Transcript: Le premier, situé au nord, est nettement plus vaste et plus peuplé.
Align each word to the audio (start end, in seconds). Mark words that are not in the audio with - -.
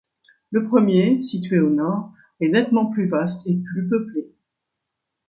Le 0.49 0.67
premier, 0.67 1.21
situé 1.21 1.59
au 1.59 1.69
nord, 1.69 2.11
est 2.39 2.47
nettement 2.49 2.87
plus 2.87 3.07
vaste 3.07 3.45
et 3.45 3.53
plus 3.53 3.87
peuplé. 3.87 4.31